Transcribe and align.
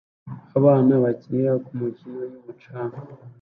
Abana 0.57 0.93
bakinira 1.03 1.53
kumikino 1.65 2.19
yumucanga 2.31 2.97